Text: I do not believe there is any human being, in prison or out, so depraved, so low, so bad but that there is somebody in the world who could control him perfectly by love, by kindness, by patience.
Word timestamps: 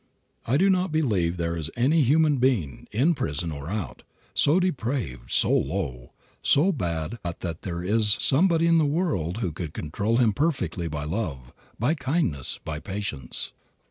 I 0.47 0.57
do 0.57 0.67
not 0.71 0.91
believe 0.91 1.37
there 1.37 1.55
is 1.55 1.69
any 1.77 2.01
human 2.01 2.37
being, 2.37 2.87
in 2.91 3.13
prison 3.13 3.51
or 3.51 3.69
out, 3.69 4.01
so 4.33 4.59
depraved, 4.59 5.29
so 5.29 5.51
low, 5.51 6.13
so 6.41 6.71
bad 6.71 7.19
but 7.21 7.41
that 7.41 7.61
there 7.61 7.83
is 7.83 8.17
somebody 8.19 8.65
in 8.65 8.79
the 8.79 8.85
world 8.87 9.41
who 9.45 9.51
could 9.51 9.75
control 9.75 10.17
him 10.17 10.33
perfectly 10.33 10.87
by 10.87 11.03
love, 11.03 11.53
by 11.77 11.93
kindness, 11.93 12.59
by 12.65 12.79
patience. 12.79 13.53